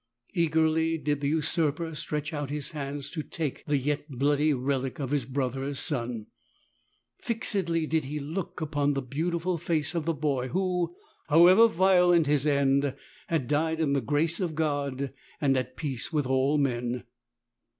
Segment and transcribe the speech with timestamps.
[0.33, 5.11] Eagerly did the usurper stretch out his hands to take the yet bloody relic of
[5.11, 6.25] his brother's son.
[7.19, 10.95] Fixedly did he look upon the beautiful face of the boy who,
[11.29, 12.95] however violent his end,
[13.27, 17.03] had died in the grace of God and at peace with all men.